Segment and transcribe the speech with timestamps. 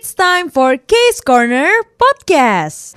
[0.00, 1.68] It's time for Case Corner
[2.00, 2.96] Podcast.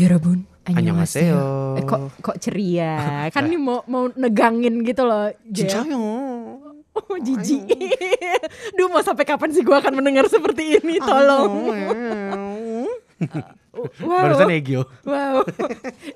[0.00, 1.76] Yorobun, Annyeonghaseyo.
[1.76, 3.28] Eh, kok kok ceria?
[3.36, 5.28] kan ini mau mau negangin gitu loh.
[5.52, 6.00] Cicayo.
[6.96, 7.68] Oh, jijik.
[8.80, 10.96] Duh, mau sampai kapan sih gua akan mendengar seperti ini?
[11.04, 11.68] Tolong.
[13.70, 14.26] Wow.
[14.26, 14.82] Barusan Egyo.
[15.06, 15.46] Wow.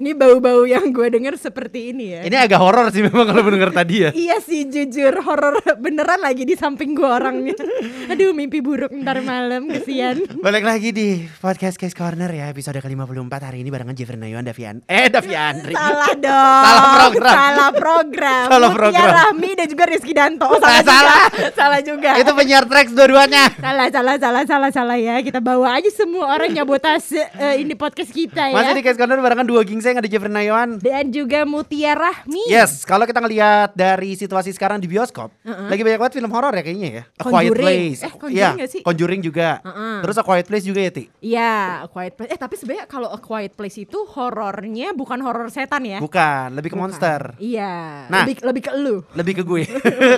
[0.03, 2.21] Ini bau-bau yang gue denger seperti ini ya.
[2.27, 4.11] Ini agak horor sih memang kalau mendengar tadi ya.
[4.11, 7.55] Iya sih jujur horor beneran lagi di samping gue orangnya.
[8.11, 10.27] Aduh mimpi buruk ntar malam kesian.
[10.43, 14.83] Balik lagi di podcast Case Corner ya episode ke-54 hari ini barengan Jeffrey Nayon Davian.
[14.91, 15.63] Eh Davian.
[15.79, 16.63] Salah dong.
[16.67, 17.35] Salah program.
[17.39, 18.45] Salah program.
[18.51, 19.11] Salah Mutia program.
[19.15, 20.47] Rahmi dan juga Rizky Danto.
[20.51, 21.27] Oh, salah, salah.
[21.31, 21.49] juga.
[21.55, 22.11] salah juga.
[22.19, 23.47] Itu penyiar tracks dua-duanya.
[23.63, 25.23] salah salah salah salah salah ya.
[25.23, 28.55] Kita bawa aja semua orang nyabotase eh, ini podcast kita ya.
[28.55, 30.79] Masih di Case Corner barengan dua gingseng ada Jeffrey Nayon.
[30.79, 32.45] dan juga Mutia Rahmi.
[32.47, 36.63] Yes, kalau kita ngelihat dari situasi sekarang di bioskop, lagi banyak banget film horor ya
[36.63, 37.03] kayaknya ya.
[37.15, 37.61] A Quiet Conjuring.
[37.61, 38.01] Place.
[38.01, 38.81] Eh, Conjuring Iya, nggak sih?
[38.83, 39.49] Conjuring juga.
[39.61, 39.97] Uh-uh.
[40.01, 41.05] Terus A Quiet Place juga ya, Ti?
[41.21, 42.31] Iya, A Quiet Place.
[42.31, 45.99] Eh tapi sebenarnya kalau A Quiet Place itu horornya bukan horor setan ya.
[45.99, 46.85] Bukan, lebih ke Bukan.
[46.87, 47.21] monster.
[47.37, 48.07] Iya.
[48.07, 48.25] Nah.
[48.25, 48.97] lebih lebih ke elu.
[49.13, 49.63] Lebih ke gue.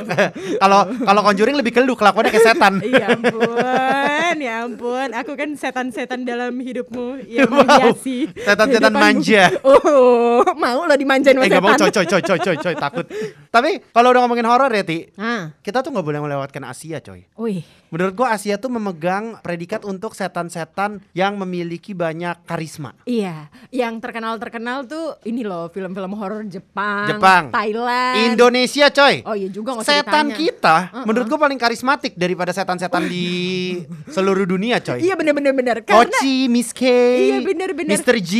[0.62, 2.74] Kalau kalau Conjuring lebih ke lu, kelakuannya kayak setan.
[2.82, 5.08] ya ampun, ya ampun.
[5.14, 7.62] Aku kan setan-setan dalam hidupmu yang Wow.
[7.62, 8.16] menghiasi.
[8.34, 9.44] Setan-setan manja.
[9.62, 11.88] Oh, mau lo dimanjain sama Eh gak mau setan.
[11.88, 13.06] coy coy coy coy coy coy takut.
[13.48, 17.24] Tapi kalau udah ngomongin horor ya Ti, Ah, kita tuh nggak boleh melewatkan Asia coy.
[17.34, 17.64] wih.
[17.86, 22.92] Menurut gua Asia tuh memegang predikat untuk setan-setan yang memiliki banyak karisma.
[23.04, 27.44] Iya, yang terkenal-terkenal tuh ini loh film-film horor Jepang, Jepang.
[27.48, 28.14] Thailand.
[28.28, 29.22] Indonesia coy.
[29.22, 30.36] Oh iya juga Setan ditanya.
[30.36, 31.04] kita Uh-uh.
[31.06, 33.24] menurut gua paling karismatik daripada setan-setan di
[34.10, 34.98] seluruh dunia coy.
[34.98, 35.76] Iya bener-bener bener.
[35.80, 36.82] Karena Ochi, Miss K,
[37.14, 37.94] Iya, bener-bener.
[37.94, 38.16] Mr.
[38.18, 38.32] G.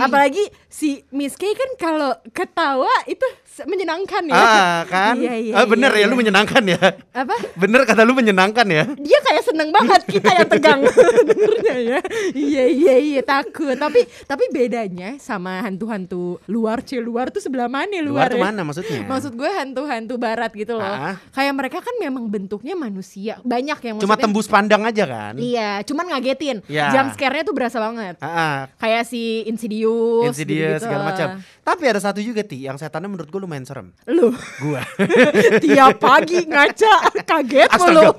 [0.00, 3.24] apalagi si Miss K kan kalau ketawa itu
[3.62, 4.34] menyenangkan ya.
[4.34, 5.14] Ah kan?
[5.14, 5.54] Iya iya.
[5.54, 6.20] Ah, bener iya, ya lu iya.
[6.20, 6.80] menyenangkan ya.
[7.12, 7.34] Apa?
[7.54, 8.84] Bener kata lu menyenangkan ya.
[8.96, 10.80] dia kayak seneng banget kita yang tegang
[11.28, 12.00] dengernya ya
[12.32, 17.94] iya iya iya takut tapi tapi bedanya sama hantu-hantu luar cie luar tuh sebelah mana
[18.00, 18.42] luar, Luar ya?
[18.42, 19.04] mana maksudnya?
[19.04, 21.14] maksud gue hantu-hantu barat gitu loh Ah.
[21.30, 25.34] kayak mereka kan memang bentuknya manusia banyak yang Cuma tembus pandang aja kan?
[25.36, 26.90] iya cuman ngagetin Iya.
[26.90, 28.56] jump scare-nya tuh berasa banget Ah, ah.
[28.76, 30.84] kayak si Insidious Insidious gitu-gitu.
[30.84, 31.28] segala macam.
[31.60, 33.92] Tapi ada satu juga ti yang setannya menurut gue lumayan serem.
[34.08, 34.82] lu Gua.
[35.64, 38.08] tiap pagi ngaca kaget mulu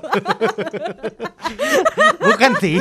[2.26, 2.74] Bukan ti.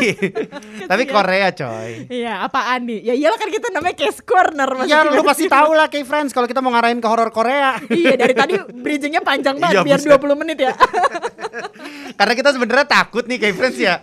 [0.86, 2.10] Tapi Korea coy.
[2.10, 3.00] Iya, apaan nih?
[3.04, 4.68] Ya iyalah kan kita namanya case corner.
[4.86, 7.78] Ya lu pasti tahu lah kayak friends kalau kita mau ngarahin ke horor Korea.
[7.90, 10.22] iya, dari tadi bridgingnya panjang banget Iya, biar buset.
[10.22, 10.72] 20 menit ya.
[12.16, 14.00] Karena kita sebenarnya takut nih kayak friends ya.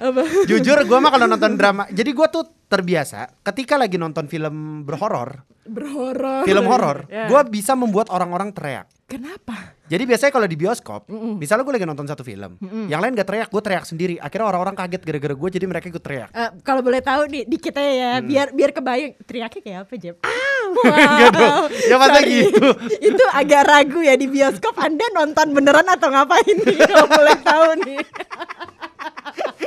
[0.47, 1.87] Jujur gua mah kalau nonton drama.
[1.89, 6.43] Jadi gua tuh terbiasa ketika lagi nonton film berhoror, Berhoror.
[6.43, 7.29] film horor, Ya.
[7.29, 8.89] gua bisa membuat orang-orang teriak.
[9.05, 9.77] Kenapa?
[9.85, 11.05] Jadi biasanya kalau di bioskop,
[11.37, 12.57] misalnya gue lagi nonton satu film,
[12.89, 14.17] yang lain gak teriak, gue teriak sendiri.
[14.17, 16.33] Akhirnya orang-orang kaget gara-gara gue, jadi mereka ikut teriak.
[16.33, 18.25] Eh, kalau boleh tahu nih di kita ya, Hmm.
[18.25, 20.17] biar biar kebayang teriaknya kayak apa, Jeb?
[20.89, 21.65] Enggak dong.
[21.85, 22.33] Ya, masa Sorry.
[22.41, 22.67] gitu?
[23.13, 26.77] Itu agak ragu ya di bioskop Anda nonton beneran atau ngapain nih?
[26.81, 27.99] Kalau boleh tahu nih.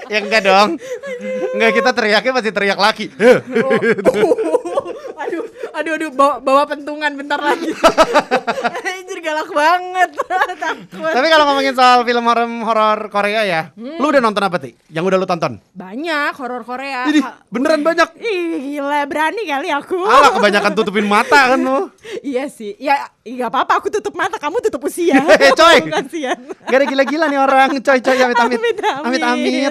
[0.10, 0.70] Ya enggak dong.
[1.56, 3.06] Enggak kita teriaknya pasti teriak laki.
[3.18, 3.40] Heh.
[5.16, 5.44] aduh,
[5.74, 7.72] aduh, aduh, bawa, bawa pentungan bentar lagi.
[8.96, 10.10] Anjir galak banget.
[10.64, 11.12] Takut.
[11.12, 14.74] Tapi kalau ngomongin soal film horor horor Korea ya, lu udah nonton apa sih?
[14.92, 15.54] Yang udah lu tonton?
[15.74, 17.08] Banyak horor Korea.
[17.08, 18.20] Ini beneran banyak.
[18.20, 20.00] Ih, gila berani kali aku.
[20.04, 21.90] Alah kebanyakan tutupin mata kan lu.
[22.26, 22.76] iya sih.
[22.80, 25.18] Ya nggak apa-apa aku tutup mata, kamu tutup usia.
[25.36, 25.78] Eh, coy.
[25.90, 26.38] Kasihan.
[26.66, 28.58] Gak ada gila-gila nih orang, coy coy amit amit.
[28.58, 29.22] Amit, amit.
[29.22, 29.22] Amit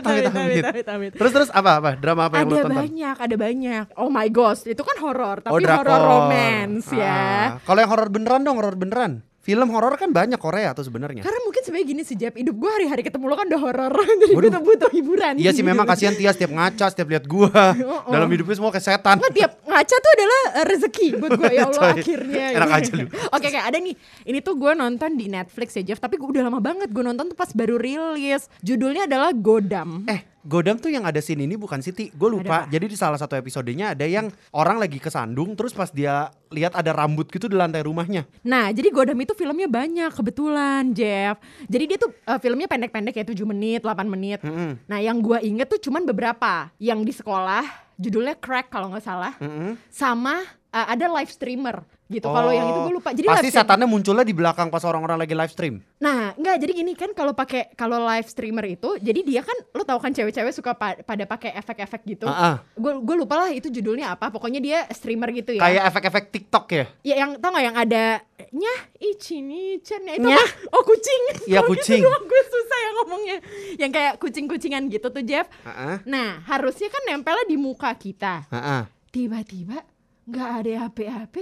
[0.02, 1.12] amit, amit Amit.
[1.14, 1.90] Terus terus apa apa?
[1.98, 2.80] Drama apa yang lu Ada tonton?
[2.86, 3.84] banyak, ada banyak.
[3.98, 5.86] Oh my gosh, itu kan horor, Oh, tapi drakor.
[5.86, 6.96] horor romance Ah.
[6.96, 7.18] ya.
[7.60, 9.12] Kalau yang horor beneran dong, horor beneran.
[9.38, 11.20] Film horor kan banyak Korea tuh sebenarnya.
[11.20, 13.92] Karena mungkin sebenarnya gini sih Jeb, hidup gue hari-hari ketemu lo kan udah horor,
[14.24, 15.36] jadi gue tuh butuh hiburan.
[15.36, 17.52] Iya sih memang kasihan Tia setiap ngaca, setiap lihat gua.
[17.84, 18.08] Oh, oh.
[18.08, 19.20] Dalam hidupnya semua kayak setan.
[19.20, 22.46] Nggak, tiap ngaca tuh adalah eh, rezeki buat gue ya Allah akhirnya.
[22.56, 23.06] enak aja lu.
[23.28, 23.94] Oke oke ada nih.
[24.24, 27.28] Ini tuh gue nonton di Netflix ya Jeff, tapi gue udah lama banget gue nonton
[27.28, 28.48] tuh pas baru rilis.
[28.60, 30.08] Judulnya adalah Godam.
[30.08, 32.68] Eh, Godam tuh yang ada scene ini bukan Siti, gue lupa.
[32.68, 32.76] Ada?
[32.76, 36.92] Jadi di salah satu episodenya ada yang orang lagi kesandung, terus pas dia lihat ada
[36.92, 38.28] rambut gitu di lantai rumahnya.
[38.44, 41.40] Nah, jadi Godam itu filmnya banyak kebetulan, Jeff.
[41.64, 44.44] Jadi dia tuh eh, filmnya pendek-pendek ya 7 menit, 8 menit.
[44.44, 44.76] Mm-mm.
[44.84, 46.68] Nah, yang gua inget tuh cuman beberapa.
[46.76, 47.64] Yang di sekolah,
[47.96, 49.32] judulnya Crack kalau nggak salah.
[49.40, 49.80] Mm-mm.
[49.88, 50.44] Sama
[50.74, 52.26] uh, ada live streamer gitu.
[52.26, 53.10] Kalau yang itu gue lupa.
[53.10, 53.32] Jadi Oh.
[53.32, 55.74] pasti setannya munculnya di belakang pas orang-orang lagi live stream.
[55.96, 59.82] Nah, enggak jadi gini kan kalau pakai kalau live streamer itu, jadi dia kan lo
[59.82, 62.26] tau kan cewek-cewek suka pa- pada pakai efek-efek gitu.
[62.26, 62.56] Ah, ah.
[62.74, 64.28] Gue gue lupa lah itu judulnya apa.
[64.28, 65.62] Pokoknya dia streamer gitu ya.
[65.62, 66.84] Kayak efek-efek TikTok ya.
[67.02, 68.04] Ya yang tau gak yang ada
[68.50, 70.36] nyah ichini chan itu Nyah?
[70.36, 70.46] apa?
[70.70, 71.22] Oh kucing.
[71.50, 72.02] Iya, kucing.
[72.30, 73.36] gue susah ya ngomongnya.
[73.78, 75.48] Yang kayak kucing-kucingan gitu tuh Jeff.
[75.64, 76.04] Heeh.
[76.04, 78.44] Nah harusnya kan nempelnya di muka kita.
[78.52, 78.82] Heeh.
[79.08, 79.78] Tiba-tiba
[80.24, 81.34] nggak ada HP-HP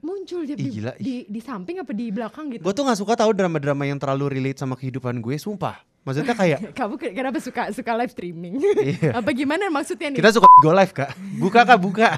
[0.00, 2.64] muncul Jeff Ih, di, gila, di di samping apa di belakang gitu.
[2.64, 5.84] Gue tuh gak suka tahu drama-drama yang terlalu relate sama kehidupan gue, sumpah.
[6.00, 8.56] Maksudnya kayak Kamu ke- kenapa suka suka live streaming?
[8.58, 9.10] Iya.
[9.20, 10.16] apa gimana maksudnya nih?
[10.16, 11.12] kita suka go live kak.
[11.36, 12.16] Buka kak buka.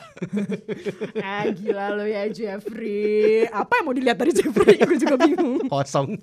[1.19, 3.45] Ah gila lo ya Jeffrey.
[3.45, 4.79] Apa yang mau dilihat dari Jeffrey?
[4.79, 5.67] Gue juga bingung.
[5.67, 6.15] Kosong.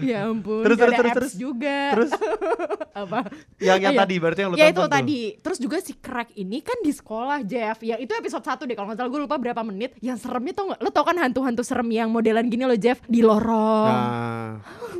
[0.00, 0.64] ya ampun.
[0.64, 1.32] Terus, terus, terus, terus.
[1.34, 1.78] juga.
[1.92, 2.12] Terus
[2.92, 3.20] apa?
[3.58, 4.00] yang yang Ah, iya.
[4.00, 4.90] tadi berarti yang lu ya tonton itu tuh.
[4.90, 5.20] tadi.
[5.38, 7.76] Terus juga si crack ini kan di sekolah Jeff.
[7.80, 9.96] Yang itu episode 1 deh kalau nggak salah gue lupa berapa menit.
[9.98, 10.80] Yang seremnya tau nggak?
[10.80, 13.86] Lo tau kan hantu-hantu serem yang modelan gini lo Jeff di lorong.
[13.86, 14.50] Nah,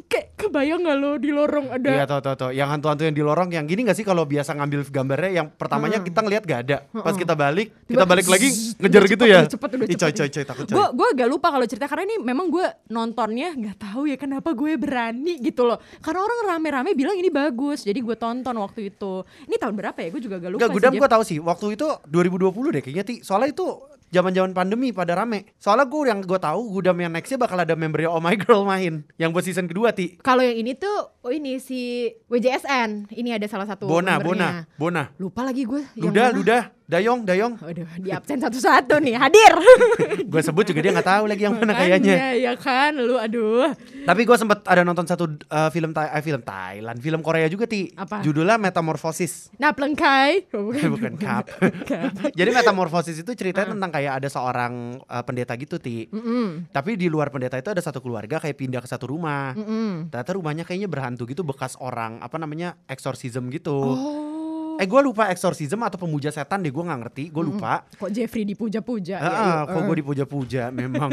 [0.05, 2.51] Kayak kebayang nggak lo di lorong ada iya tau tau tau.
[2.51, 6.03] Yang hantu-hantu yang di lorong yang gini gak sih kalau biasa ngambil gambarnya yang pertamanya
[6.03, 6.77] kita ngelihat gak ada.
[6.91, 8.49] Pas kita balik, kita Tiba- balik lagi
[8.83, 9.41] ngejar gitu cepet, ya.
[9.47, 10.15] cepet, udah coy cepet.
[10.19, 10.75] coy coy takut coy.
[10.75, 14.51] gue gue agak lupa kalau cerita karena ini memang gue nontonnya nggak tahu ya kenapa
[14.53, 19.23] gue berani gitu loh karena orang rame-rame bilang ini bagus jadi gue tonton waktu itu
[19.47, 21.39] ini tahun berapa ya gue juga agak lupa sih, gudam gue tahu sih.
[21.39, 23.15] Waktu itu 2020 deh kayaknya ti.
[23.23, 23.67] Soalnya itu
[24.13, 25.57] zaman-zaman pandemi pada rame.
[25.57, 29.09] Soalnya gue yang gue tahu gudam yang nextnya bakal ada membernya Oh My Girl main.
[29.17, 30.21] Yang buat season kedua ti.
[30.21, 34.69] kalau yang ini tuh oh ini si WJSN ini ada salah satu Bona, membernya.
[34.77, 35.17] Bona, Bona.
[35.17, 36.31] lupa lagi gue Luda.
[36.37, 36.59] Luda,
[36.91, 37.55] Dayong, Dayong.
[37.63, 39.53] Aduh, di absen satu-satu nih hadir
[40.33, 42.15] gue sebut juga dia nggak tahu lagi yang mana kayaknya.
[42.19, 43.71] Makanya, ya kan lu aduh
[44.03, 47.71] Tapi gue sempet ada nonton satu uh, film Thai, eh, film Thailand, film Korea juga
[47.71, 47.93] ti.
[47.95, 48.21] Apa?
[48.27, 49.55] Judulnya Metamorphosis.
[49.57, 51.47] nah pelengkai oh, bukan Bukan kap.
[52.39, 56.11] Jadi Metamorphosis itu ceritanya tentang kayak ada seorang uh, pendeta gitu ti.
[56.11, 59.55] Mm-mm, Tapi di luar pendeta itu ada satu keluarga kayak pindah ke satu rumah.
[59.55, 60.11] mm-mm.
[60.11, 63.79] Ternyata rumahnya kayaknya berhantu gitu bekas orang apa namanya exorcism gitu.
[63.79, 64.32] oh
[64.75, 67.25] Eh gue lupa exorcism atau pemuja setan deh gue nggak ngerti.
[67.29, 67.85] Gue lupa.
[67.89, 71.11] kok Jeffrey dipuja-puja ya, Ah, yuk, kok gue dipuja-puja memang.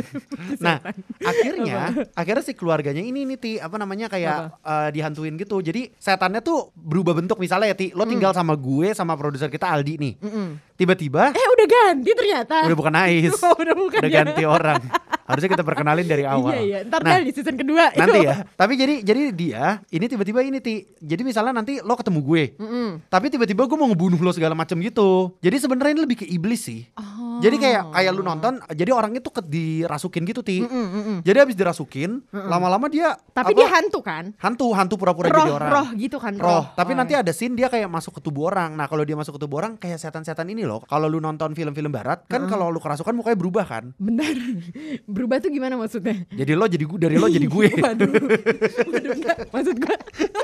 [0.58, 0.80] nah,
[1.20, 5.60] akhirnya akhirnya si keluarganya ini nih Ti, apa namanya kayak eh, dihantuin gitu.
[5.60, 9.68] Jadi setannya tuh berubah bentuk misalnya ya Ti, lo tinggal sama gue sama produser kita
[9.68, 10.14] Aldi nih.
[10.20, 10.48] Mm-mm.
[10.76, 12.64] Tiba-tiba Eh udah ganti ternyata.
[12.64, 13.36] udah bukan Ais.
[13.38, 14.24] Oh, udah bukan udah ya.
[14.24, 14.80] ganti orang.
[15.30, 16.58] Harusnya kita perkenalin dari awal.
[16.58, 16.80] Iya iya.
[16.90, 17.94] Ntar Nah, di season kedua.
[17.94, 18.42] nanti ya.
[18.58, 20.90] Tapi jadi jadi dia ini tiba-tiba ini ti.
[20.98, 22.44] Jadi misalnya nanti lo ketemu gue.
[22.58, 23.06] Mm-mm.
[23.06, 25.38] Tapi tiba-tiba gue mau ngebunuh lo segala macam gitu.
[25.38, 26.90] Jadi sebenarnya ini lebih ke iblis sih.
[26.98, 27.19] Oh.
[27.40, 30.60] Jadi kayak kayak lu nonton, jadi orangnya tuh ke, dirasukin gitu ti.
[30.60, 31.18] Mm-mm, mm-mm.
[31.24, 34.32] Jadi habis dirasukin, lama-lama dia Tapi apa, dia hantu kan?
[34.38, 35.70] hantu, hantu pura-pura roh jadi orang.
[35.70, 36.64] roh gitu kan Roh.
[36.72, 37.22] Tapi Oh, nanti iya.
[37.22, 38.74] ada scene dia kayak masuk ke tubuh orang.
[38.74, 40.84] Nah kalau dia masuk ke tubuh orang kayak setan-setan ini loh.
[40.84, 43.84] Kalau lu nonton film-film barat kan kalau lu kerasukan mukanya berubah kan.
[43.96, 44.34] Benar.
[45.16, 46.28] Berubah tuh gimana maksudnya?
[46.30, 47.68] Jadi lo jadi gue dari lo jadi gue.
[47.72, 48.10] Waduh.
[48.90, 49.38] Waduh enggak.
[49.50, 49.96] Maksud gue.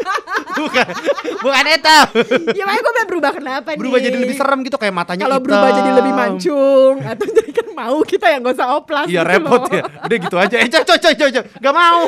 [0.62, 0.88] bukan,
[1.44, 1.98] bukan itu.
[2.56, 3.80] ya makanya gue berubah kenapa nih?
[3.82, 7.68] Berubah jadi lebih serem gitu kayak matanya Kalau berubah jadi lebih mancung atau jadi kan
[7.74, 9.74] mau kita yang gak usah oplas Iya gitu repot loh.
[9.74, 9.84] ya.
[10.06, 10.56] Udah gitu aja.
[10.62, 11.14] Eh coy coy.
[11.18, 11.44] coy.
[11.44, 12.02] Gak mau.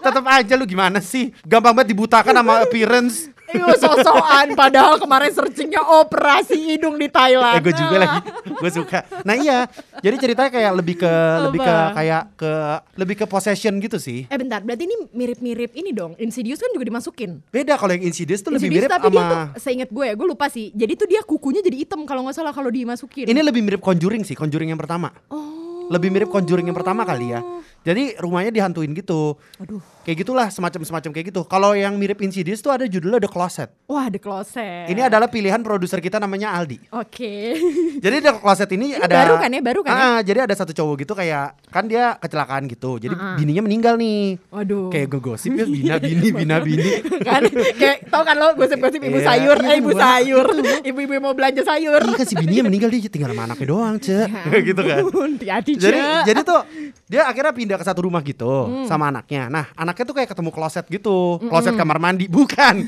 [0.00, 1.34] Tetap aja lu gimana sih?
[1.44, 3.28] Gampang banget dibutakan sama appearance.
[3.50, 7.58] Iya sosokan padahal kemarin searchingnya operasi hidung di Thailand.
[7.58, 8.18] Eh gue juga lagi.
[8.46, 9.02] Gue suka.
[9.26, 9.66] Nah iya.
[10.00, 11.12] Jadi ceritanya kayak lebih ke
[11.48, 11.94] lebih ke Apa?
[11.98, 12.52] kayak ke
[12.96, 14.24] lebih ke possession gitu sih.
[14.30, 16.14] Eh bentar, berarti ini mirip-mirip ini dong.
[16.16, 17.42] Insidious kan juga dimasukin.
[17.50, 20.14] Beda kalau yang Insidious tuh lebih Insidious mirip tapi dia tuh sama seingat gue ya,
[20.14, 20.70] gue lupa sih.
[20.72, 23.26] Jadi tuh dia kukunya jadi hitam kalau nggak salah kalau dimasukin.
[23.26, 25.10] ini lebih mirip Conjuring sih, Conjuring yang pertama.
[25.32, 25.88] oh.
[25.90, 27.42] Lebih mirip Conjuring yang pertama kali ya.
[27.80, 29.40] Jadi rumahnya dihantuin gitu.
[29.56, 29.80] Aduh.
[30.04, 31.42] Kayak gitulah semacam-semacam kayak gitu.
[31.48, 33.68] Kalau yang mirip Insidious tuh ada judulnya The Closet.
[33.88, 34.88] Wah, The Closet.
[34.88, 36.76] Ini adalah pilihan produser kita namanya Aldi.
[36.92, 37.56] Oke.
[38.04, 40.00] Jadi The Closet ini, Ini ada baru kan ya, baru kan ya?
[40.00, 42.96] Ah, jadi ada satu cowok gitu kayak kan dia kecelakaan gitu.
[42.96, 44.40] Jadi bininya meninggal nih.
[44.48, 44.88] Waduh.
[44.88, 46.90] Kayak gue gosip ya bina bini bina bini.
[47.20, 47.44] kan
[47.76, 50.46] kayak tau kan lo gosip-gosip ibu Iya, sayur, iya, eh ibu sayur,
[50.80, 52.00] ibu-ibu yang mau belanja sayur.
[52.00, 54.16] Iya kan si bininya meninggal dia tinggal sama anaknya doang, Ce.
[54.68, 55.00] gitu kan.
[55.36, 56.24] Jadi Cek.
[56.24, 56.60] jadi tuh
[57.04, 58.86] dia akhirnya pindah ke satu rumah gitu Hmm.
[58.86, 59.46] sama anaknya.
[59.46, 61.38] Nah, anaknya tuh kayak ketemu kloset gitu.
[61.44, 62.82] Kloset kamar mandi, bukan.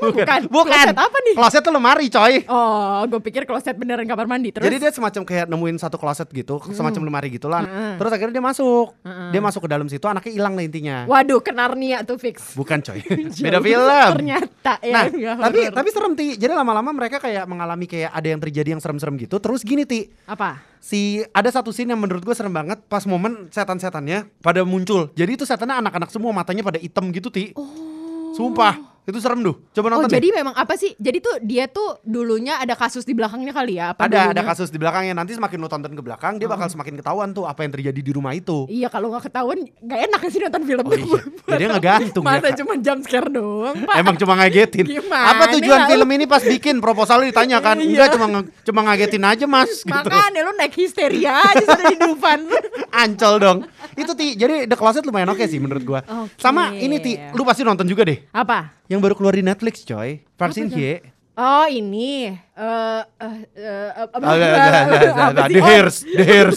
[0.00, 0.40] bukan.
[0.46, 0.86] Bukan.
[0.86, 1.34] Kloset apa nih?
[1.34, 2.34] Kloset tuh lemari, coy.
[2.46, 4.64] Oh, gue pikir kloset beneran kamar mandi terus.
[4.64, 7.64] Jadi dia semacam kayak nemuin satu kloset gitu, semacam lemari gitulah.
[7.96, 8.94] Terus akhirnya dia masuk.
[9.32, 10.96] Dia masuk ke dalam situ, anaknya hilang lah intinya.
[11.06, 12.52] Waduh, ke Narnia tuh fix.
[12.54, 13.00] Bukan coy,
[13.44, 14.08] beda film.
[14.20, 14.92] Ternyata ya.
[14.92, 15.04] Nah,
[15.40, 15.74] tapi horor.
[15.74, 16.26] tapi serem ti.
[16.36, 19.38] Jadi lama-lama mereka kayak mengalami kayak ada yang terjadi yang serem-serem gitu.
[19.38, 20.60] Terus gini ti, apa?
[20.76, 23.50] si ada satu scene yang menurut gue serem banget pas momen
[23.96, 25.08] setan-setannya pada muncul.
[25.16, 27.56] Jadi itu setannya anak-anak semua matanya pada hitam gitu ti.
[27.56, 28.36] Oh.
[28.36, 28.95] Sumpah.
[29.06, 29.54] Itu serem tuh.
[29.70, 30.18] Coba Oh nonton deh.
[30.18, 30.92] jadi memang apa sih?
[30.96, 33.94] Jadi tuh dia tuh dulunya ada kasus di belakangnya kali ya?
[33.94, 35.14] Apa Ada ada dulunya- kasus di belakangnya.
[35.14, 38.10] Nanti semakin lu tonton ke belakang, dia bakal semakin ketahuan tuh apa yang terjadi di
[38.10, 38.66] rumah itu.
[38.66, 41.20] Iya kalau nggak ketahuan nggak enak sih nonton film Oh iya.
[41.54, 42.56] Jadi ngegantung ya, Masa Kak.
[42.58, 44.84] cuma jump scare doang pak Emang cuma ngagetin.
[44.84, 45.88] Gimana Apa tujuan ya?
[45.88, 47.76] film ini pas bikin proposalnya ditanya kan?
[47.78, 47.86] Iya.
[47.88, 49.92] Enggak cuma cuma ngagetin aja, Mas gitu.
[49.92, 52.40] Makanya lu naik histeria aja sudah di Dufan
[53.02, 53.58] Ancol dong.
[53.94, 56.00] Itu Ti, jadi The Closet lumayan oke sih menurut gua.
[56.02, 56.34] Oke.
[56.36, 58.18] Sama ini Ti, lu pasti nonton juga deh.
[58.28, 58.75] Apa?
[58.86, 60.22] Yang baru keluar di Netflix, coy.
[60.70, 60.78] Tuh?
[60.78, 61.12] Hye.
[61.36, 65.46] Oh ini eh eh eh, apa- enggak.
[65.46, 65.52] sih?
[65.52, 66.56] The Oh, Hairs, The Hairs.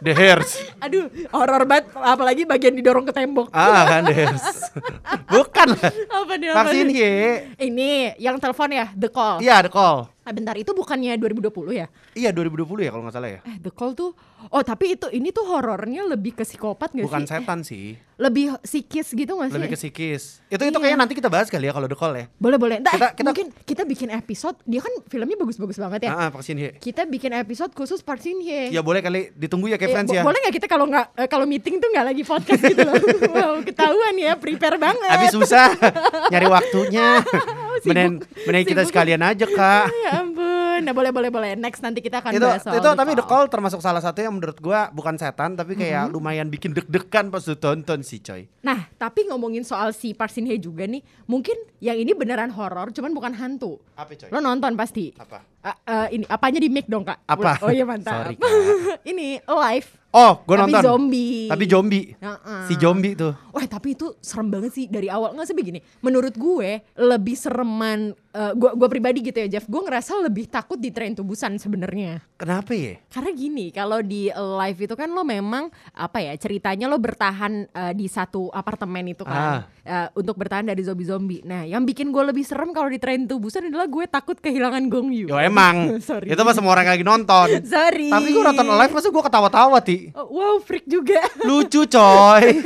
[0.00, 0.50] The Hairs.
[0.78, 3.50] Aduh, horor banget apalagi bagian didorong ke tembok.
[3.50, 4.44] Ah, kan The Hairs.
[5.34, 5.90] Bukan lah.
[6.12, 6.48] Apa nih?
[6.50, 6.84] Apa nih?
[6.86, 7.22] Hye.
[7.58, 9.40] Ini yang telepon ya, The Call.
[9.40, 10.06] Iya, The Call.
[10.24, 11.86] Ah, bentar itu bukannya 2020 ya?
[12.14, 13.40] Iya, 2020 ya kalau nggak salah ya.
[13.44, 14.12] Eh, The Call tuh
[14.46, 17.30] Oh, tapi itu ini tuh horornya lebih ke psikopat gak Bukan sih?
[17.30, 19.56] setan sih, Lebih psikis gitu gak sih?
[19.56, 20.44] lebih ke psikis.
[20.46, 20.76] Itu itu Iya.
[20.78, 22.24] kayaknya nanti kita bahas kali ya kalau The Call ya.
[22.34, 22.76] Boleh, boleh.
[22.78, 24.92] Ntar, Kita- kita- mungkin kita bikin episode, dia kan
[25.24, 26.10] filmnya bagus-bagus banget ya.
[26.12, 26.76] Ah, ah, Park Shin Hye.
[26.76, 28.68] Kita bikin episode khusus Park Shin Hye.
[28.68, 30.20] Ya boleh kali ditunggu ya kayak Eh, bo- ya.
[30.20, 32.94] Boleh nggak kita kalau nggak eh, kalau meeting tuh nggak lagi podcast gitu loh.
[33.32, 35.08] wow, ketahuan ya, prepare banget.
[35.08, 35.72] Habis susah
[36.32, 37.24] nyari waktunya.
[37.88, 39.88] Mending mending kita sekalian aja, Kak.
[40.04, 40.63] ya ampun.
[40.82, 41.50] Nah, boleh boleh boleh.
[41.54, 44.34] Next nanti kita akan itu bahas soal itu tapi The Call termasuk salah satu yang
[44.34, 46.16] menurut gua bukan setan tapi kayak Mm-hmm.
[46.16, 48.50] lumayan bikin deg-degan pas lu tonton sih coy.
[48.66, 51.00] Nah, tapi ngomongin soal si Hye juga nih,
[51.30, 53.78] mungkin yang ini beneran horor, cuman bukan hantu.
[53.94, 54.28] Apa coy?
[54.34, 55.14] Lo nonton pasti.
[55.14, 55.53] Apa?
[55.64, 57.24] Ah, eh, ini apanya di mic dong kak?
[57.24, 57.56] Apa?
[57.64, 58.28] Oh iya mantap.
[58.28, 58.36] Sorry,
[59.10, 59.88] ini live.
[60.14, 60.78] Oh, Tapi nonton.
[60.78, 61.50] zombie.
[61.50, 62.06] Tapi zombie.
[62.14, 62.62] Heeh.
[62.70, 63.34] Si zombie tuh.
[63.50, 65.82] Wah tapi itu serem banget sih dari awal nggak sih begini.
[66.06, 68.14] Menurut gue lebih sereman.
[68.30, 69.66] eh, gue gue pribadi gitu ya Jeff.
[69.66, 72.22] Gue ngerasa lebih takut di Train to Busan sebenarnya.
[72.34, 72.98] Kenapa ya?
[73.10, 77.92] Karena gini, kalau di live itu kan lo memang apa ya ceritanya lo bertahan eh,
[77.92, 81.42] di satu apartemen itu kan eh, untuk bertahan dari zombie-zombie.
[81.42, 84.86] Nah, yang bikin gue lebih serem kalau di Train to Busan adalah gue takut kehilangan
[84.86, 85.26] Gong Yu.
[85.26, 85.76] Yo emang.
[86.10, 86.26] Sorry.
[86.26, 87.46] Itu mah semua orang lagi nonton.
[87.62, 88.10] Sorry.
[88.10, 90.10] Tapi gua nonton live masa gua ketawa-tawa, Ti.
[90.12, 91.22] Oh, wow, freak juga.
[91.40, 92.44] Lucu, coy.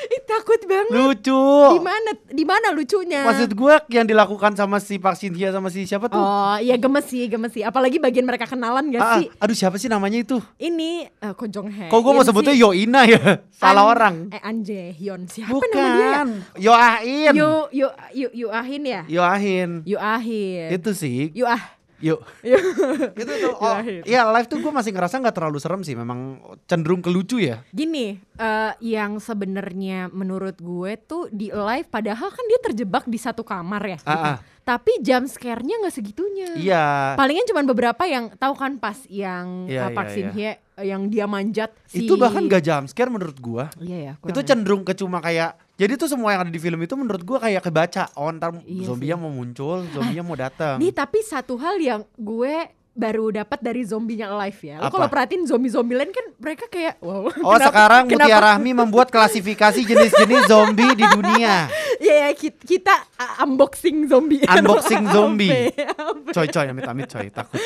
[0.00, 0.92] Ih, takut banget.
[0.92, 1.44] Lucu.
[1.70, 2.10] Di mana?
[2.26, 3.20] Di mana lucunya?
[3.22, 6.16] Maksud gua yang dilakukan sama si Shin Hye sama si siapa tuh?
[6.16, 7.60] Oh, iya gemes sih, gemes sih.
[7.60, 9.26] Apalagi bagian mereka kenalan gak Ah, ah, sih?
[9.36, 10.40] aduh siapa sih namanya itu?
[10.56, 11.88] Ini uh, Ko Jong Hae.
[11.92, 13.44] Kok gua mau Ini sebutnya si Yoina ya?
[13.52, 14.14] Salah An- orang.
[14.32, 15.28] Eh An Jae Hyun.
[15.28, 15.76] Siapa nama dia?
[15.76, 15.84] ya?
[15.92, 16.28] Bukan.
[16.56, 17.32] Yoahin.
[17.36, 19.02] Yu Yu Yu Yu Ahin ya?
[19.06, 19.70] Yoahin.
[19.84, 20.68] Yu Ahin.
[20.72, 21.28] Itu sih.
[21.36, 21.60] Yu Ah.
[22.00, 22.20] Yuk.
[22.40, 22.58] Yu.
[23.22, 27.04] itu tuh oh, iya live tuh gue masih ngerasa nggak terlalu serem sih memang cenderung
[27.04, 32.60] ke lucu ya Gini, eh, yang sebenarnya menurut gue tuh di live padahal kan dia
[32.64, 33.98] terjebak di satu kamar ya.
[34.00, 34.08] gitu.
[34.10, 34.36] Ah, ah.
[34.60, 36.48] Tapi jam scare-nya nggak segitunya.
[36.56, 36.84] iya
[37.18, 40.32] Palingan cuma beberapa yang tahu kan pas yang Iya, uh, Park iya, Shin iya.
[40.32, 44.12] Hye uh, yang dia manjat si itu bahkan gak jump scare menurut gua Iya ya.
[44.24, 44.46] itu ya.
[44.46, 47.64] cenderung ke cuma kayak jadi tuh semua yang ada di film itu menurut gua kayak
[47.64, 48.12] kebaca.
[48.20, 50.76] Oh ntar Iya zombie mau muncul zombie mau datang.
[50.76, 54.76] Nih tapi satu hal yang gue baru dapat dari zombinya live ya.
[54.78, 57.30] Lo kalau perhatiin zombie-zombie lain kan mereka kayak wow.
[57.40, 61.70] Oh kenapa- sekarang kenapa- Mutia Rahmi membuat klasifikasi jenis-jenis zombie di dunia
[62.00, 64.40] Ya, ya kita, kita uh, unboxing zombie.
[64.42, 65.68] Unboxing zombie.
[65.76, 66.30] Apa?
[66.30, 67.60] Coy coy amit-amit coy takut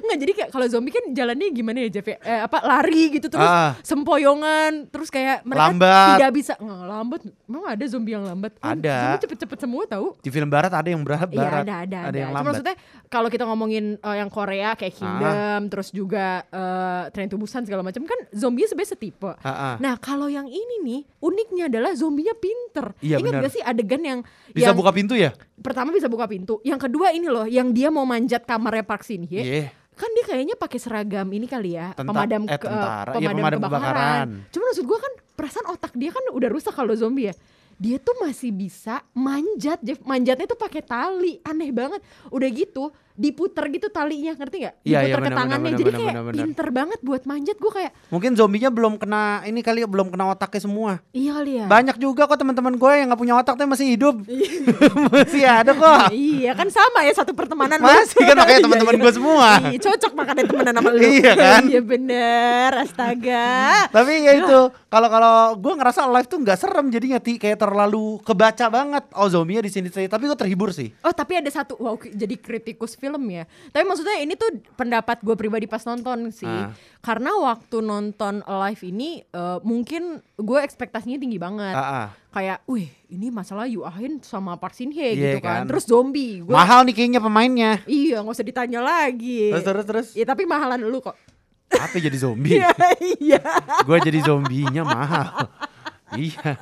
[0.00, 2.16] Nggak jadi kayak kalau zombie kan jalannya gimana ya Jeff ya?
[2.20, 3.72] Eh, apa lari gitu terus Ah.
[3.82, 6.08] sempoyongan terus kayak mereka Lambat.
[6.14, 7.20] tidak bisa nggak lambat.
[7.42, 8.52] Emang ada zombie yang lambat?
[8.56, 8.96] Hmm, Ada.
[9.00, 10.06] Zombie cepet-cepet semua tahu.
[10.18, 12.16] di film barat ada yang berat Iya barat ada ada ada.
[12.16, 12.74] yang Cuma lambat maksudnya
[13.08, 17.80] kalau kita ngomongin uh, yang Korea kayak Kingdom, terus juga uh, Train to Busan segala
[17.80, 19.32] macam kan zombie sebenarnya setipe.
[19.36, 19.74] Ah, ah.
[19.76, 22.92] Nah kalau yang ini nih uniknya adalah zombinya pinter.
[22.98, 23.42] Iya, Ingat benar.
[23.42, 27.12] gak sih adegan yang bisa yang buka pintu ya pertama bisa buka pintu, yang kedua
[27.12, 29.40] ini loh yang dia mau manjat kamarnya Park Shin Hye.
[29.40, 29.68] Iya.
[29.92, 33.12] Kan dia kayaknya pakai seragam ini kali ya, Tenta- pemadam eh, ke- tentara.
[33.20, 33.84] Iya, pemadam, pemadam kebakaran.
[33.84, 34.28] kebakaran.
[34.48, 37.34] Cuma maksud gua kan perasaan otak dia kan udah rusak kalau zombie ya.
[37.76, 40.00] Dia tuh masih bisa manjat, Jeff.
[40.04, 42.00] Manjatnya tuh pakai tali, aneh banget.
[42.28, 44.74] Udah gitu diputer gitu talinya, ngerti nggak?
[44.82, 45.60] Iya, Diputer iya, ke benar, tangannya.
[45.60, 46.38] benar, Jadi benar, kayak benar, benar.
[46.40, 47.56] pinter banget buat manjat.
[47.58, 50.92] Gue kayak, Mungkin zombinya belum kena ini kali ya belum kena otaknya semua.
[51.10, 51.66] iya kali ya.
[51.66, 54.14] Banyak juga kok teman-teman gue yang nggak punya otak tapi masih hidup.
[55.14, 56.12] masih ada kok.
[56.12, 57.78] iya kan sama ya satu pertemanan.
[57.80, 59.02] Masih kan makanya Iya, teman-teman iya.
[59.02, 59.48] gue semua.
[59.70, 61.00] Iya, cocok makanya temenan sama lu.
[61.00, 61.62] Iya kan?
[61.70, 63.48] Iya bener, astaga.
[63.88, 68.18] Tapi ya itu kalau kalau gue ngerasa live tuh nggak serem jadinya ti kayak terlalu
[68.22, 69.04] kebaca banget.
[69.14, 70.92] Oh zombinya di sini tapi gue terhibur sih.
[71.00, 73.48] Oh tapi ada satu wow jadi kritikus film ya.
[73.72, 76.44] Tapi maksudnya ini tuh pendapat gue pribadi pas nonton sih.
[76.44, 76.76] Ah.
[77.00, 81.72] Karena waktu nonton live ini eh, mungkin gue ekspektasinya tinggi banget.
[81.72, 82.08] Ah, ah.
[82.30, 85.64] Kayak, wih ini masalah Yu Ahin sama Park Shin Hye Iya gitu kan.
[85.64, 85.72] kan.
[85.72, 86.44] Terus zombie.
[86.44, 87.72] Gua, Mahal nih kayaknya pemainnya.
[87.88, 89.50] Iya nggak usah ditanya lagi.
[89.50, 90.08] Terus terus terus.
[90.14, 91.16] Iya tapi mahalan lu kok.
[91.70, 92.54] Apa jadi zombie?
[92.60, 92.70] Iya
[93.18, 93.42] iya.
[93.86, 95.48] gue jadi zombinya mahal.
[96.16, 96.58] Iya.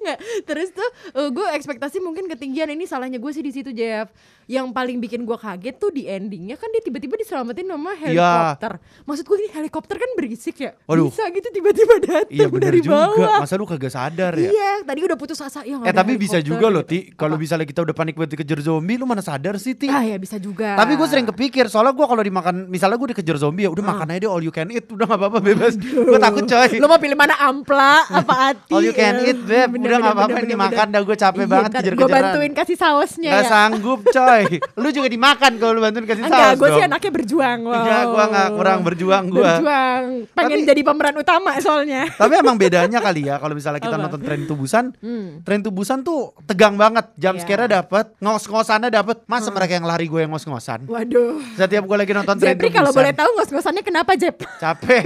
[0.00, 4.10] Nggak, terus tuh uh, gue ekspektasi mungkin ketinggian ini salahnya gue sih di situ Jeff.
[4.50, 8.72] Yang paling bikin gue kaget tuh di endingnya kan dia tiba-tiba diselamatin sama helikopter.
[9.06, 10.74] Maksud gue ini helikopter kan berisik ya.
[10.74, 10.88] Iya.
[10.90, 11.08] Waduh.
[11.10, 13.14] Bisa gitu tiba-tiba datang Iya dari juga.
[13.14, 13.38] bawah.
[13.40, 14.50] Masa lu kagak sadar ya?
[14.50, 15.78] Iya, tadi udah putus asa ya.
[15.80, 16.90] Eh tapi bisa juga loh gitu.
[16.90, 17.42] Ti Kalau Apa?
[17.42, 20.36] misalnya kita udah panik buat dikejar zombie Lu mana sadar sih Ti Ah ya bisa
[20.36, 20.74] juga.
[20.74, 24.10] Tapi gue sering kepikir Soalnya gue kalau dimakan Misalnya gue dikejar zombie ya Udah makan
[24.10, 26.98] aja deh all you can eat Udah gak apa-apa bebas Gue takut coy Lo mau
[26.98, 28.72] pilih mana ampla apa hati?
[28.80, 31.14] All you can Eh, eat beb bener, Udah gak bener, apa-apa ini makan dah Gue
[31.14, 33.50] capek Iya, banget kejar-kejaran Gue bantuin kasih sausnya Gak ya.
[33.50, 34.42] sanggup coy
[34.74, 37.58] Lu juga dimakan kalau lu bantuin kasih Enggak, saus gue sih anaknya berjuang.
[37.62, 37.76] Wow.
[37.76, 39.42] Enggak, gua nggak kurang berjuang gua.
[39.44, 42.02] Berjuang, pengen Tapi- jadi pemeran utama soalnya.
[42.10, 45.42] Tapi emang bedanya kali ya kalau misalnya kita nonton Tren Tubusan, Hmm.
[45.42, 47.10] Tren Tubusan tuh tegang banget.
[47.16, 47.42] Jam Iya.
[47.42, 49.16] scare dapet, ngos-ngosannya dapet.
[49.26, 50.86] Masa mereka yang lari gue yang ngos-ngosan?
[50.86, 51.42] Waduh.
[51.54, 52.72] Setiap gue lagi nonton Tren Tubusan.
[52.72, 54.36] kalau boleh tahu ngos-ngosannya kenapa Jep?
[54.56, 55.02] capek.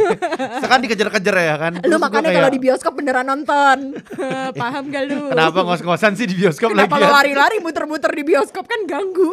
[0.61, 1.73] Sekarang dikejar-kejar ya kan.
[1.81, 3.64] Lu makanya kalau di bioskop beneran nonton.
[4.61, 5.33] Paham gak lu?
[5.33, 7.05] Kenapa ngos-ngosan sih di bioskop Kenapa lagi?
[7.05, 9.33] lo lari-lari muter-muter di bioskop kan ganggu.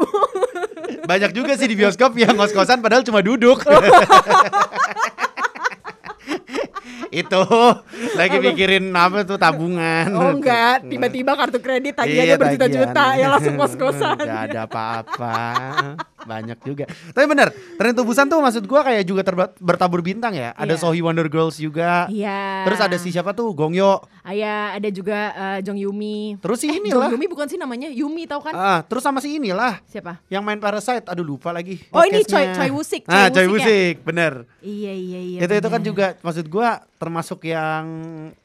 [1.12, 3.62] Banyak juga sih di bioskop yang ngos-ngosan padahal cuma duduk.
[7.12, 7.44] Itu
[8.16, 10.08] lagi mikirin apa tuh tabungan.
[10.16, 14.16] oh enggak, tiba-tiba kartu kredit tagihannya Iya, berjuta-juta ya langsung kos-kosan.
[14.16, 15.36] Gak ada apa-apa.
[16.24, 16.86] Banyak juga.
[16.88, 20.54] Tapi bener, Tren Tubusan tuh maksud gua kayak juga terba- bertabur bintang ya.
[20.54, 20.82] Ada Iya.
[20.82, 22.06] Sohee Wonder Girls juga.
[22.08, 22.64] Iya.
[22.64, 23.52] Terus ada si siapa tuh?
[23.52, 24.00] Gongyo.
[24.22, 26.38] Ayah ada juga eh, Jong Yumi.
[26.38, 27.08] Terus si Eh, inilah.
[27.08, 28.54] Jong Yumi bukan sih namanya Yumi tau kan?
[28.54, 30.22] Ah, terus sama si inilah Siapa?
[30.28, 31.06] yang main Parasite.
[31.06, 31.82] Aduh lupa lagi.
[31.90, 32.22] Oh, ini.
[32.22, 34.46] Choi- Choi Woo-sik, Ah, Choi Woo-sik Woo-sik, bener.
[34.60, 35.40] Iya iya iya.
[35.40, 35.90] itu itu kan bener.
[35.90, 37.84] juga maksud gua termasuk yang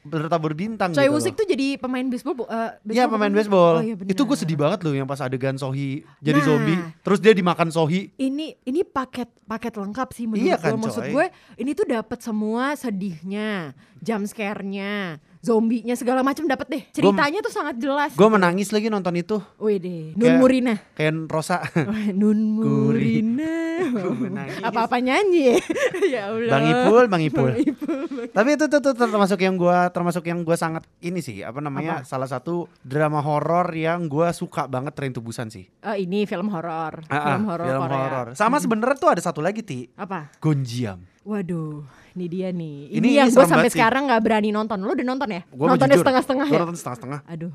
[0.01, 1.35] bertabur bintang Choi gitu loh.
[1.35, 2.35] tuh jadi pemain baseball.
[2.41, 3.73] Iya baseball pemain baseball.
[3.75, 4.09] Oh, iya bener.
[4.09, 6.45] itu gue sedih banget loh yang pas adegan Sohi jadi Nah.
[6.47, 8.11] zombie, terus dia dimakan Sohi.
[8.15, 10.63] Ini ini paket paket lengkap sih menurut Iya gue.
[10.63, 11.11] kan, Maksud coy.
[11.13, 11.25] gue
[11.59, 15.17] ini tuh dapat semua sedihnya, jump scare-nya,
[15.47, 16.83] zombinya segala macam dapat deh.
[16.91, 18.11] Ceritanya tuh sangat jelas.
[18.11, 19.39] Gue menangis lagi nonton itu.
[19.57, 20.75] Wih deh, Nun Kayak- Murina.
[20.91, 21.63] Kayak Rosa.
[22.19, 23.55] Nun Murina.
[24.67, 25.57] Apa-apa nyanyi ya?
[26.13, 26.51] ya Allah.
[26.51, 27.51] Bang Ipul, Bang Ipul.
[27.55, 27.97] Bang Ipul.
[28.33, 32.03] Tapi itu tuh, termasuk yang gua termasuk yang gua sangat ini sih, apa namanya?
[32.03, 35.69] Salah satu drama horor yang gua suka banget Train to Busan sih.
[35.81, 37.05] Oh, ini film horor.
[37.07, 37.97] Ah, ah, film horor film Korea.
[38.01, 38.27] horor.
[38.33, 39.93] Sama sebenarnya tuh ada satu lagi, Ti.
[39.95, 40.33] Apa?
[40.41, 40.99] Gonjiam.
[41.23, 41.83] Waduh,
[42.17, 42.77] ini dia nih.
[42.89, 44.81] Ini, Ini- yang gue sampai sekarang nggak berani nonton.
[44.81, 45.41] Lo udah nonton ya?
[45.53, 46.59] Gua Nontonnya jujur, setengah-setengah ya?
[46.65, 47.19] nonton setengah-setengah.
[47.29, 47.51] Aduh,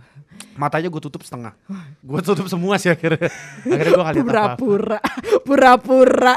[0.54, 1.52] Matanya gue tutup setengah.
[2.08, 3.26] Gue tutup semua sih akhirnya.
[3.66, 4.22] Akhirnya gue apa-apa.
[4.26, 4.98] pura-pura,
[5.42, 6.34] pura-pura.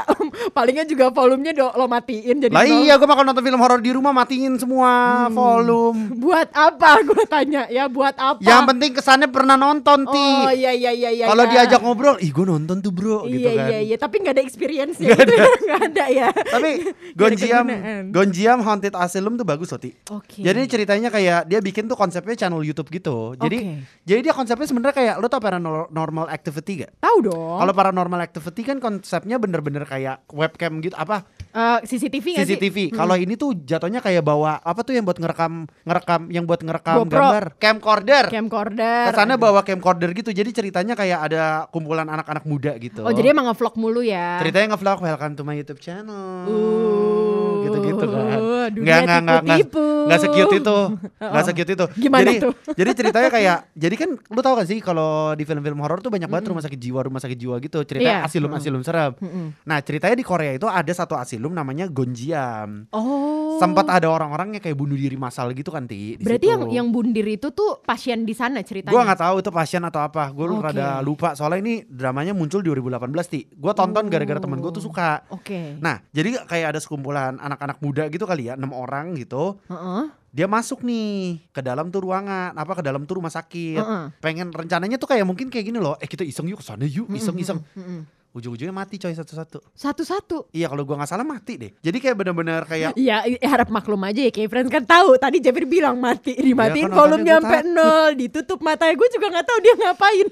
[0.48, 3.90] Palingnya juga volumenya do, lo matiin jadi Lah iya, gue bakal nonton film horor di
[3.90, 4.88] rumah matiin semua
[5.26, 5.32] Hmm.
[5.32, 6.00] volume.
[6.22, 6.98] Buat apa?
[7.06, 8.40] Gue tanya ya, buat apa?
[8.40, 10.26] Yang penting kesannya pernah nonton, Ti.
[10.42, 11.26] Oh iya iya iya iya.
[11.26, 11.52] Kalau iya.
[11.62, 13.68] diajak ngobrol, ih gue nonton tuh bro, gitu Iya kan.
[13.70, 15.12] iya iya, tapi nggak ada experience ya.
[15.12, 15.34] Gitu.
[15.66, 16.28] Nggak ada ya.
[16.30, 17.64] Tapi ada Gonjiam.
[18.10, 19.90] Gonjiam Haunted Asylum tuh bagus loh, Ti.
[20.10, 20.40] Oke.
[20.40, 23.34] Jadi ini ceritanya kayak dia bikin tuh konsepnya channel YouTube gitu.
[23.36, 23.74] Jadi Oke.
[24.02, 26.92] jadi dia konsepnya sebenarnya kayak lo tau paranormal activity gak?
[26.98, 27.58] tahu dong.
[27.58, 31.24] Kalau paranormal activity kan konsepnya bener-bener kayak webcam gitu apa
[31.56, 32.60] Eh, CCTV nggak sih?
[32.60, 32.76] CCTV.
[32.92, 37.00] Kalau ini tuh jatuhnya kayak bawa apa tuh yang buat ngerekam ngerekam yang buat ngerekam
[37.00, 37.16] GoPro.
[37.16, 38.24] gambar camcorder.
[38.28, 39.04] Camcorder.
[39.08, 40.36] Kesannya bawa camcorder gitu.
[40.36, 43.00] Jadi ceritanya kayak ada kumpulan anak-anak muda gitu.
[43.00, 44.36] Oh jadi emang ngevlog mulu ya?
[44.36, 46.44] ceritanya nge-vlog welcome to my YouTube channel.
[46.44, 48.36] Uh, gitu-gitu kan.
[48.68, 49.58] Dunia Nggak nggak nggak
[50.06, 50.78] nggak secute itu.
[51.26, 51.46] Nggak Oh.
[51.46, 51.86] secute itu.
[51.98, 52.52] Gimana jadi, tuh?
[52.78, 56.26] Jadi ceritanya kayak jadi kan lu tau gak sih kalau di film-film horor tuh banyak
[56.26, 56.52] banget Mm-mm.
[56.52, 57.78] rumah sakit jiwa, rumah sakit jiwa gitu.
[57.82, 58.28] Ceritanya Iya.
[58.28, 59.12] asilum-asilum serem.
[59.16, 59.46] Mm-mm.
[59.62, 62.86] Nah, ceritanya di Korea itu ada satu asilum namanya Gonjiam.
[62.90, 63.56] Oh.
[63.56, 66.16] Sempat ada orang-orang yang kayak bunuh diri massal gitu kan, Ti.
[66.16, 66.52] di Berarti situ.
[66.52, 68.92] yang yang bundir itu tuh pasien di sana ceritanya.
[68.92, 70.28] Gua nggak tahu itu pasien atau apa.
[70.28, 70.60] Gue Oke.
[70.62, 71.32] rada lupa.
[71.32, 73.40] Soalnya ini dramanya muncul di 2018, Ti.
[73.50, 75.24] Gue tonton gara-gara temen gue tuh suka.
[75.28, 75.80] Oke.
[75.80, 79.60] Nah, jadi kayak ada sekumpulan anak-anak muda gitu kali ya, enam orang gitu.
[79.68, 80.10] Heeh.
[80.36, 83.80] Dia masuk nih ke dalam tuh ruangan, apa ke dalam tuh rumah sakit.
[83.80, 84.02] Heeh.
[84.20, 85.96] Pengen rencananya tuh kayak mungkin kayak gini loh.
[85.96, 87.60] Eh kita iseng yuk ke sana yuk, iseng-iseng.
[87.72, 88.04] Mm-mm.
[88.36, 89.64] Ujung-ujungnya mati coy satu-satu.
[89.72, 90.52] Satu-satu.
[90.52, 91.72] Iya kalau gua nggak salah mati deh.
[91.80, 95.16] Jadi kayak bener-bener kayak Iya, harap maklum aja ya kayak friends kan tahu.
[95.16, 97.72] Tadi Jeffrey bilang mati, dimatiin kan nontonnya volume gua nyampe takut.
[97.72, 98.92] nol, ditutup matanya.
[98.92, 100.26] Gue juga nggak tahu dia ngapain.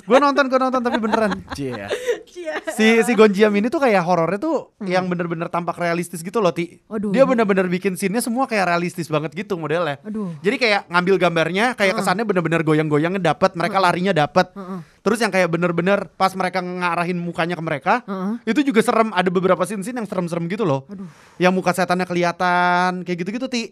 [0.00, 1.30] gue nonton gue nonton tapi beneran.
[1.56, 1.84] Cie.
[2.24, 2.54] Cia.
[2.72, 6.80] Si si Gonjiam ini tuh kayak horornya tuh yang bener-bener tampak realistis gitu loh Ti.
[6.88, 6.96] Hmm.
[6.96, 7.12] Aduh.
[7.12, 10.00] Dia bener-bener bikin scene-nya semua kayak realistis banget gitu modelnya.
[10.00, 10.32] Aduh.
[10.40, 14.16] Jadi kayak ngambil gambarnya kayak kesannya bener-bener goyang-goyangnya dapet, mereka larinya.
[14.56, 14.80] Heeh.
[15.00, 18.52] Terus yang kayak bener-bener pas mereka ngarahin mukanya ke mereka, Heeh.
[18.52, 19.08] itu juga serem.
[19.16, 20.84] Ada beberapa scene-scene yang serem-serem gitu loh.
[20.92, 21.08] Aduh.
[21.40, 23.62] Yang muka setannya kelihatan, kayak gitu-gitu Ti.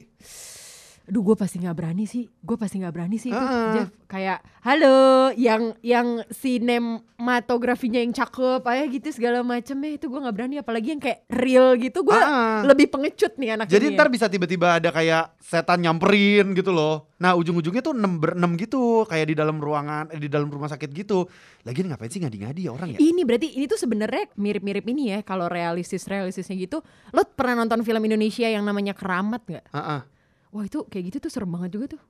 [1.09, 3.73] Aduh gue pasti nggak berani sih, gue pasti nggak berani sih itu Heeh.
[3.81, 10.17] Jeff kayak halo yang yang sinematografinya yang cakep aja gitu segala macem ya itu gue
[10.17, 12.65] nggak berani apalagi yang kayak real gitu gue Heeh.
[12.69, 14.13] lebih pengecut nih anak Jadi ini ntar ya.
[14.13, 17.09] bisa tiba-tiba ada kayak setan nyamperin gitu loh.
[17.21, 20.93] Nah ujung-ujungnya tuh enam berenam gitu, kayak di dalam ruangan, eh, di dalam rumah sakit
[20.93, 21.25] gitu.
[21.65, 22.99] Lagian ngapain sih ngadi-ngadi ya orang ya?
[23.01, 26.85] Ini berarti ini tuh sebenarnya mirip-mirip ini ya kalau realistis realistisnya gitu.
[27.17, 29.67] Lo pernah nonton film Indonesia yang namanya Keramat nggak?
[29.73, 30.01] Heeh.
[30.49, 32.03] Wah itu kayak gitu tuh serem banget juga tuh.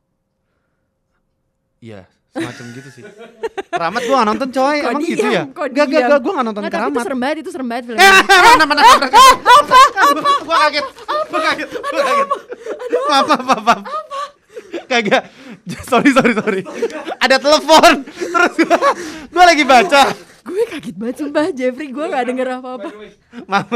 [1.79, 3.03] Iya, semacam gitu sih.
[3.71, 5.31] Keramat gua gak nonton coy, emang gitu diam?
[5.31, 5.43] ya?
[5.47, 7.07] Kok Gak, gak, gak, gua gak nonton Nggak, tapi itu keramat.
[7.07, 7.99] serem banget, itu serem banget film.
[7.99, 10.87] Eh, mana, mana, mana, apa, apa, Gua kaget,
[11.29, 12.29] gua kaget, gua kaget.
[13.09, 13.81] Maaf, maaf, maaf, maaf.
[14.89, 15.23] Kagak,
[15.87, 16.61] sorry, sorry, sorry.
[17.19, 18.79] Ada telepon, terus gua,
[19.31, 20.03] gua lagi baca.
[20.49, 22.81] Gue kaget banget sumpah Jeffrey, gue gak denger maaf.
[23.45, 23.69] maaf.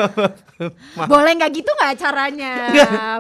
[1.05, 2.53] Boleh nggak gitu nggak caranya?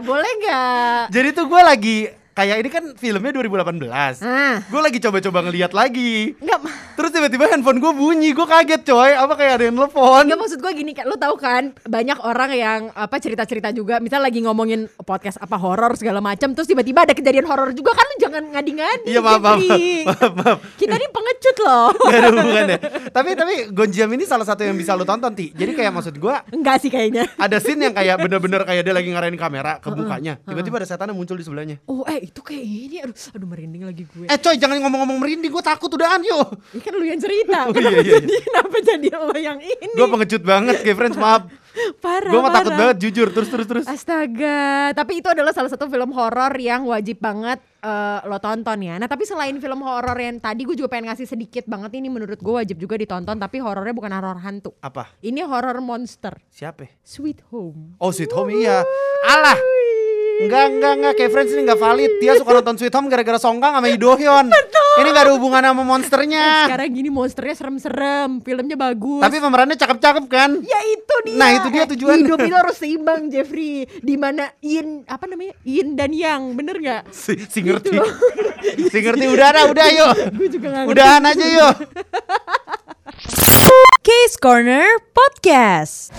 [0.00, 1.00] Boleh nggak?
[1.08, 4.20] Jadi tuh gua lagi, kayak ini kan filmnya 2018.
[4.20, 6.32] Ah, Gue lagi coba-coba ngeliat lagi.
[6.34, 6.60] nggak.
[6.96, 9.14] Terus tiba-tiba handphone gue bunyi, gue kaget coy.
[9.14, 10.26] Apa kayak ada yang telepon?
[10.26, 14.18] Nggak maksud gue gini kan, lo tahu kan banyak orang yang apa cerita-cerita juga, misal
[14.18, 18.16] lagi ngomongin podcast apa horor segala macam, terus tiba-tiba ada kejadian horor juga kan, lo
[18.18, 19.06] jangan ngadi-ngadi.
[19.06, 19.62] Iya maaf, maaf,
[20.10, 20.58] maaf, maaf.
[20.74, 21.88] Kita ini pengecut loh.
[22.10, 22.78] Gak ada hubungannya.
[23.14, 25.54] tapi tapi Gonjiam ini salah satu yang bisa lo tonton ti.
[25.54, 27.30] Jadi kayak maksud gue Enggak sih kayaknya.
[27.38, 30.42] ada scene yang kayak bener-bener kayak dia lagi ngarahin kamera ke bukanya.
[30.42, 31.78] Tiba-tiba ada setan yang muncul di sebelahnya.
[31.86, 34.26] Oh eh itu kayak ini, aduh, aduh merinding lagi gue.
[34.26, 36.58] Eh coy jangan ngomong-ngomong merinding, gue takut udahan yuk.
[36.74, 37.58] Ini kan lu yang cerita.
[37.68, 38.14] Oh, kenapa, iya, iya, iya.
[38.18, 39.94] jadi, kenapa jadi lo yang ini?
[39.94, 41.44] Gue pengecut banget, gay friends maaf.
[42.04, 42.32] parah.
[42.32, 43.84] Gue mah takut banget jujur terus terus terus.
[43.88, 49.00] Astaga, tapi itu adalah salah satu film horor yang wajib banget eh, lo tonton ya.
[49.00, 52.38] Nah tapi selain film horor yang tadi gue juga pengen ngasih sedikit banget ini menurut
[52.38, 54.76] gue wajib juga ditonton tapi horornya bukan horor hantu.
[54.84, 55.16] Apa?
[55.24, 56.88] Ini horor monster, Siapa?
[57.00, 57.96] Sweet Home.
[57.96, 58.84] Oh Sweet Home iya.
[59.24, 59.81] Alah.
[60.42, 61.12] Enggak, enggak, enggak.
[61.18, 62.12] Kayak friends ini enggak valid.
[62.18, 64.46] Dia suka nonton Sweet Home gara-gara Songkang sama Idohyun.
[64.98, 66.68] Ini enggak ada hubungan sama monsternya.
[66.68, 69.22] Sekarang gini monsternya serem-serem, filmnya bagus.
[69.22, 70.50] Tapi pemerannya cakep-cakep kan?
[70.60, 71.38] Ya itu dia.
[71.38, 72.26] Nah, itu dia tujuannya.
[72.26, 73.86] Hidup itu harus seimbang Jeffrey.
[74.02, 75.54] Di mana Yin apa namanya?
[75.62, 77.02] Yin dan Yang, bener nggak?
[77.14, 77.96] Si, si ngerti.
[78.92, 80.14] si ngerti udah dah, udah yuk.
[80.36, 80.94] Gue juga nggak ngerti.
[80.98, 81.74] Udahan aja yuk.
[84.02, 86.10] Case Corner Podcast.